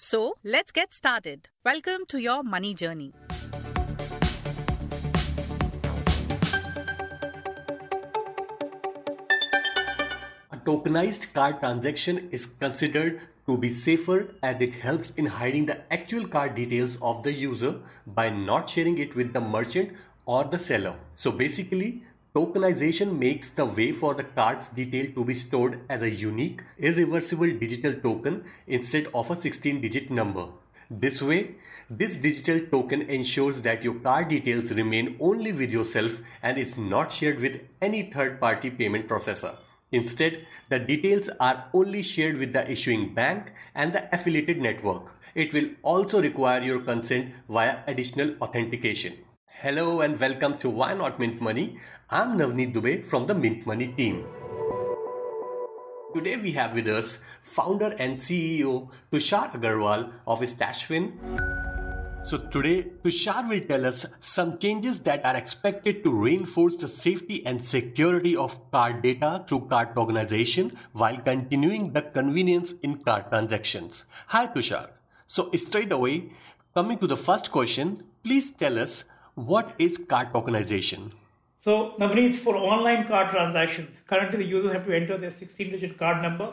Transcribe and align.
So 0.00 0.38
let's 0.44 0.70
get 0.70 0.94
started. 0.94 1.48
Welcome 1.64 2.06
to 2.10 2.18
your 2.18 2.44
money 2.44 2.72
journey. 2.72 3.14
A 10.52 10.56
tokenized 10.58 11.34
card 11.34 11.58
transaction 11.58 12.28
is 12.30 12.46
considered 12.46 13.20
to 13.48 13.58
be 13.58 13.68
safer 13.68 14.32
as 14.40 14.62
it 14.62 14.76
helps 14.76 15.10
in 15.16 15.26
hiding 15.26 15.66
the 15.66 15.92
actual 15.92 16.28
card 16.28 16.54
details 16.54 16.96
of 17.02 17.24
the 17.24 17.32
user 17.32 17.80
by 18.06 18.30
not 18.30 18.70
sharing 18.70 18.98
it 18.98 19.16
with 19.16 19.32
the 19.32 19.40
merchant 19.40 19.96
or 20.26 20.44
the 20.44 20.60
seller. 20.60 20.94
So 21.16 21.32
basically, 21.32 22.04
tokenization 22.38 23.18
makes 23.18 23.48
the 23.48 23.64
way 23.64 23.90
for 23.90 24.14
the 24.14 24.22
card's 24.22 24.68
detail 24.68 25.06
to 25.14 25.24
be 25.24 25.34
stored 25.34 25.80
as 25.88 26.02
a 26.04 26.10
unique, 26.10 26.62
irreversible 26.78 27.50
digital 27.62 27.94
token 27.94 28.44
instead 28.68 29.08
of 29.12 29.28
a 29.32 29.34
16 29.34 29.80
digit 29.80 30.08
number. 30.08 30.46
This 30.88 31.20
way, 31.20 31.56
this 31.90 32.14
digital 32.14 32.60
token 32.70 33.02
ensures 33.02 33.62
that 33.62 33.82
your 33.82 33.96
card 33.96 34.28
details 34.28 34.72
remain 34.72 35.16
only 35.18 35.50
with 35.50 35.72
yourself 35.72 36.20
and 36.40 36.56
is 36.58 36.78
not 36.78 37.10
shared 37.10 37.40
with 37.40 37.66
any 37.82 38.02
third 38.02 38.40
party 38.40 38.70
payment 38.70 39.08
processor. 39.08 39.56
Instead, 39.90 40.46
the 40.68 40.78
details 40.78 41.28
are 41.40 41.64
only 41.74 42.02
shared 42.02 42.38
with 42.38 42.52
the 42.52 42.70
issuing 42.70 43.14
bank 43.14 43.52
and 43.74 43.92
the 43.92 44.08
affiliated 44.14 44.60
network. 44.60 45.12
It 45.34 45.52
will 45.52 45.70
also 45.82 46.22
require 46.22 46.62
your 46.62 46.82
consent 46.82 47.34
via 47.48 47.78
additional 47.88 48.36
authentication. 48.40 49.14
Hello 49.60 50.02
and 50.02 50.20
welcome 50.20 50.56
to 50.58 50.70
Why 50.70 50.94
Not 50.94 51.18
Mint 51.18 51.40
Money. 51.40 51.78
I'm 52.10 52.38
Navneet 52.38 52.72
Dubey 52.72 53.04
from 53.04 53.26
the 53.26 53.34
Mint 53.34 53.66
Money 53.66 53.88
team. 53.88 54.24
Today 56.14 56.36
we 56.36 56.52
have 56.52 56.74
with 56.74 56.86
us 56.86 57.18
founder 57.42 57.92
and 57.98 58.18
CEO 58.18 58.88
Tushar 59.10 59.50
Agarwal 59.50 60.12
of 60.28 60.42
Stashfin. 60.42 61.10
So 62.24 62.38
today 62.38 62.86
Tushar 63.02 63.48
will 63.48 63.66
tell 63.72 63.84
us 63.84 64.06
some 64.20 64.58
changes 64.58 65.00
that 65.00 65.26
are 65.26 65.34
expected 65.34 66.04
to 66.04 66.14
reinforce 66.14 66.76
the 66.76 66.86
safety 66.86 67.44
and 67.44 67.60
security 67.60 68.36
of 68.36 68.70
card 68.70 69.02
data 69.02 69.44
through 69.48 69.66
card 69.66 69.92
tokenization 69.96 70.72
while 70.92 71.16
continuing 71.16 71.92
the 71.92 72.02
convenience 72.02 72.74
in 72.84 72.98
card 72.98 73.28
transactions. 73.28 74.06
Hi 74.28 74.46
Tushar. 74.46 74.90
So 75.26 75.50
straight 75.56 75.90
away, 75.90 76.30
coming 76.76 76.98
to 76.98 77.08
the 77.08 77.16
first 77.16 77.50
question, 77.50 78.04
please 78.22 78.52
tell 78.52 78.78
us 78.78 79.04
what 79.46 79.74
is 79.78 79.98
card 79.98 80.32
tokenization? 80.32 81.12
So, 81.58 81.94
Navneet, 81.98 82.34
for 82.34 82.56
online 82.56 83.06
card 83.06 83.30
transactions, 83.30 84.02
currently 84.06 84.38
the 84.38 84.44
users 84.44 84.72
have 84.72 84.84
to 84.86 84.94
enter 84.94 85.16
their 85.16 85.30
16 85.30 85.70
digit 85.70 85.96
card 85.96 86.22
number, 86.22 86.52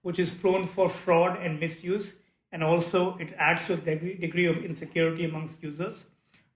which 0.00 0.18
is 0.18 0.30
prone 0.30 0.66
for 0.66 0.88
fraud 0.88 1.38
and 1.42 1.60
misuse. 1.60 2.14
And 2.50 2.62
also, 2.62 3.16
it 3.18 3.34
adds 3.38 3.66
to 3.66 3.74
a 3.74 3.76
degree, 3.76 4.46
of 4.46 4.64
insecurity 4.64 5.24
amongst 5.24 5.62
users. 5.62 6.06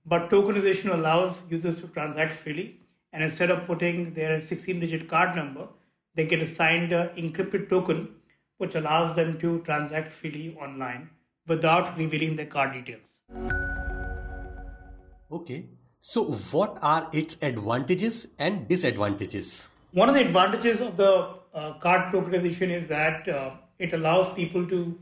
But 0.07 0.31
tokenization 0.31 0.93
allows 0.93 1.43
users 1.51 1.79
to 1.81 1.89
transact 1.89 2.33
freely. 2.33 2.81
And 3.13 3.23
instead 3.23 3.51
of 3.51 3.67
putting 3.67 4.15
their 4.15 4.41
16 4.41 4.81
digit 4.81 5.09
card 5.09 5.37
number, 5.37 5.69
they 6.15 6.27
get 6.27 6.41
assigned 6.41 6.93
an 6.93 7.09
encrypted 7.17 7.69
token, 7.69 8.15
which 8.59 8.75
allows 8.75 9.15
them 9.15 9.39
to 9.41 9.61
transact 9.61 10.13
freely 10.13 10.57
online 10.61 11.11
without 11.47 11.97
revealing 11.99 12.37
their 12.37 12.47
card 12.47 12.73
details. 12.73 13.66
Okay. 15.31 15.71
So, 16.01 16.25
what 16.25 16.79
are 16.83 17.09
its 17.13 17.37
advantages 17.43 18.35
and 18.39 18.69
disadvantages? 18.69 19.71
One 19.93 20.09
of 20.09 20.15
the 20.15 20.21
advantages 20.21 20.81
of 20.81 20.97
the 20.97 21.35
uh, 21.53 21.73
card 21.81 22.13
tokenization 22.13 22.71
is 22.71 22.87
that 22.89 23.29
uh, 23.29 23.51
it 23.81 23.93
allows 23.93 24.33
people 24.35 24.65
to 24.69 24.97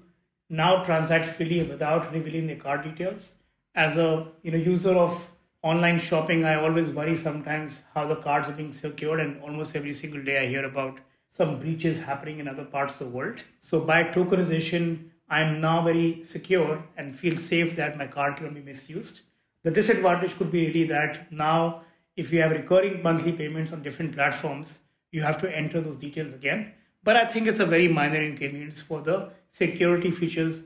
now 0.48 0.82
transact 0.82 1.26
freely 1.26 1.62
without 1.62 2.10
revealing 2.12 2.46
their 2.46 2.56
card 2.56 2.84
details. 2.84 3.34
As 3.74 3.98
a 3.98 4.28
you 4.42 4.50
know 4.50 4.56
user 4.56 4.94
of 4.94 5.28
online 5.62 5.98
shopping, 5.98 6.44
I 6.44 6.54
always 6.54 6.90
worry 6.90 7.16
sometimes 7.16 7.82
how 7.94 8.06
the 8.06 8.16
cards 8.16 8.48
are 8.48 8.52
being 8.52 8.72
secured, 8.72 9.20
and 9.20 9.42
almost 9.42 9.76
every 9.76 9.92
single 9.92 10.22
day 10.22 10.38
I 10.42 10.46
hear 10.46 10.64
about 10.64 11.00
some 11.28 11.60
breaches 11.60 12.00
happening 12.00 12.38
in 12.38 12.48
other 12.48 12.64
parts 12.64 13.00
of 13.00 13.08
the 13.08 13.16
world. 13.18 13.42
So 13.60 13.80
by 13.80 14.04
tokenization, 14.04 15.10
I'm 15.28 15.60
now 15.60 15.82
very 15.82 16.22
secure 16.22 16.82
and 16.96 17.14
feel 17.14 17.36
safe 17.36 17.76
that 17.76 17.98
my 17.98 18.06
card 18.06 18.36
cannot 18.36 18.54
be 18.54 18.62
misused. 18.62 19.20
The 19.64 19.70
disadvantage 19.70 20.36
could 20.36 20.52
be 20.52 20.66
really 20.66 20.84
that 20.84 21.32
now, 21.32 21.82
if 22.16 22.32
you 22.32 22.40
have 22.42 22.52
recurring 22.52 23.02
monthly 23.02 23.32
payments 23.32 23.72
on 23.72 23.82
different 23.82 24.14
platforms, 24.14 24.78
you 25.10 25.22
have 25.22 25.38
to 25.38 25.56
enter 25.56 25.80
those 25.80 25.98
details 25.98 26.34
again. 26.34 26.72
But 27.02 27.16
I 27.16 27.24
think 27.24 27.46
it's 27.46 27.60
a 27.60 27.66
very 27.66 27.88
minor 27.88 28.22
inconvenience 28.22 28.80
for 28.80 29.00
the 29.00 29.30
security 29.50 30.10
features 30.10 30.64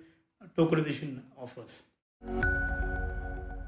tokenization 0.57 1.23
offers. 1.37 1.83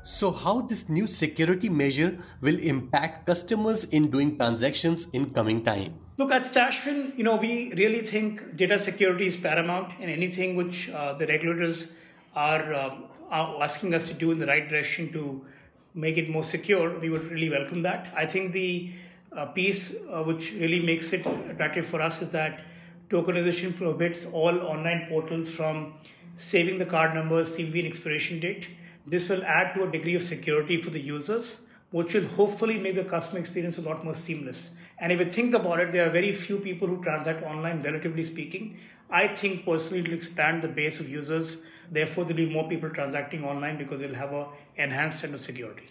So, 0.02 0.32
how 0.32 0.62
this 0.62 0.88
new 0.88 1.06
security 1.06 1.68
measure 1.68 2.16
will 2.40 2.58
impact 2.58 3.26
customers 3.26 3.84
in 3.84 4.10
doing 4.10 4.36
transactions 4.36 5.08
in 5.12 5.30
coming 5.30 5.62
time? 5.62 5.94
Look 6.16 6.32
at 6.32 6.42
Stashfin, 6.42 7.16
you 7.16 7.22
know, 7.22 7.36
we 7.36 7.72
really 7.74 8.00
think 8.00 8.56
data 8.56 8.78
security 8.78 9.26
is 9.26 9.36
paramount, 9.36 9.92
and 10.00 10.10
anything 10.10 10.56
which 10.56 10.90
uh, 10.90 11.12
the 11.12 11.26
regulators 11.26 11.92
are 12.34 12.74
um, 12.74 13.04
asking 13.30 13.94
us 13.94 14.08
to 14.08 14.14
do 14.14 14.32
in 14.32 14.38
the 14.38 14.46
right 14.46 14.68
direction 14.68 15.12
to 15.12 15.44
make 15.94 16.18
it 16.18 16.28
more 16.28 16.44
secure, 16.44 16.98
we 16.98 17.10
would 17.10 17.30
really 17.30 17.48
welcome 17.48 17.82
that. 17.82 18.12
I 18.14 18.26
think 18.26 18.52
the 18.52 18.92
uh, 19.32 19.46
piece 19.46 19.96
uh, 20.08 20.22
which 20.22 20.52
really 20.54 20.80
makes 20.80 21.12
it 21.12 21.26
attractive 21.26 21.86
for 21.86 22.00
us 22.00 22.22
is 22.22 22.30
that 22.30 22.60
tokenization 23.08 23.76
prohibits 23.76 24.26
all 24.32 24.60
online 24.60 25.06
portals 25.08 25.50
from 25.50 25.94
saving 26.36 26.78
the 26.78 26.86
card 26.86 27.14
number, 27.14 27.42
CVV, 27.42 27.80
and 27.80 27.88
expiration 27.88 28.40
date. 28.40 28.68
This 29.06 29.28
will 29.28 29.44
add 29.44 29.74
to 29.74 29.84
a 29.84 29.90
degree 29.90 30.14
of 30.14 30.22
security 30.22 30.80
for 30.80 30.90
the 30.90 31.00
users, 31.00 31.66
which 31.90 32.14
will 32.14 32.26
hopefully 32.28 32.78
make 32.78 32.94
the 32.94 33.04
customer 33.04 33.40
experience 33.40 33.78
a 33.78 33.82
lot 33.82 34.04
more 34.04 34.14
seamless. 34.14 34.76
And 34.98 35.12
if 35.12 35.18
you 35.18 35.26
think 35.26 35.54
about 35.54 35.80
it, 35.80 35.92
there 35.92 36.06
are 36.06 36.10
very 36.10 36.32
few 36.32 36.58
people 36.58 36.86
who 36.86 37.02
transact 37.02 37.42
online, 37.42 37.82
relatively 37.82 38.22
speaking. 38.22 38.78
I 39.10 39.28
think 39.28 39.64
personally 39.64 40.00
it 40.00 40.08
will 40.08 40.14
expand 40.14 40.62
the 40.62 40.68
base 40.68 41.00
of 41.00 41.08
users 41.08 41.64
Therefore, 41.90 42.24
there'll 42.24 42.46
be 42.46 42.52
more 42.52 42.68
people 42.68 42.88
transacting 42.90 43.44
online 43.44 43.76
because 43.76 44.00
they'll 44.00 44.14
have 44.14 44.32
a 44.32 44.46
enhanced 44.76 45.20
sense 45.20 45.34
of 45.34 45.40
security. 45.40 45.88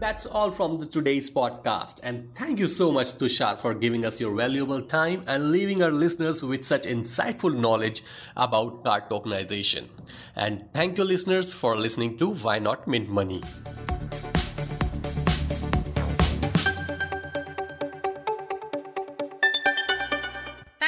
That's 0.00 0.26
all 0.26 0.50
from 0.50 0.78
the 0.78 0.86
today's 0.86 1.30
podcast. 1.30 2.00
And 2.02 2.34
thank 2.34 2.58
you 2.58 2.66
so 2.66 2.92
much, 2.92 3.14
Tushar, 3.14 3.58
for 3.58 3.72
giving 3.72 4.04
us 4.04 4.20
your 4.20 4.34
valuable 4.34 4.82
time 4.82 5.24
and 5.26 5.50
leaving 5.50 5.82
our 5.82 5.90
listeners 5.90 6.42
with 6.42 6.62
such 6.64 6.82
insightful 6.82 7.58
knowledge 7.58 8.02
about 8.36 8.84
card 8.84 9.08
tokenization. 9.08 9.88
And 10.36 10.66
thank 10.74 10.98
you, 10.98 11.04
listeners, 11.04 11.54
for 11.54 11.74
listening 11.74 12.18
to 12.18 12.34
Why 12.34 12.58
Not 12.58 12.86
Mint 12.86 13.08
Money. 13.08 13.42